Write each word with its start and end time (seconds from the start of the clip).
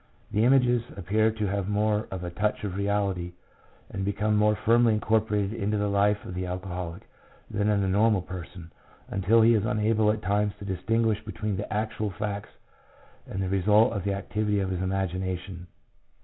The 0.31 0.45
images 0.45 0.81
appear 0.97 1.29
to 1.29 1.45
have 1.45 1.69
more 1.69 2.07
of 2.09 2.23
a 2.23 2.31
touch 2.31 2.63
of 2.63 2.75
reality 2.75 3.33
and 3.91 4.03
become 4.03 4.35
more 4.35 4.55
firmly 4.55 4.95
incorporated 4.95 5.53
into 5.53 5.77
the 5.77 5.89
life 5.89 6.25
of 6.25 6.33
the 6.33 6.47
alcoholic, 6.47 7.03
than 7.51 7.69
in 7.69 7.81
the 7.81 7.87
normal 7.87 8.23
person, 8.23 8.73
until 9.09 9.43
he 9.43 9.53
is 9.53 9.63
unable 9.63 10.09
at 10.09 10.23
times 10.23 10.53
to 10.57 10.65
distinguish 10.65 11.23
between 11.23 11.55
the 11.55 11.71
actual 11.71 12.09
facts 12.09 12.49
and 13.27 13.43
the 13.43 13.49
result 13.49 13.93
of 13.93 14.03
the 14.03 14.15
activity 14.15 14.59
of 14.59 14.71
his 14.71 14.81
imagination. 14.81 15.67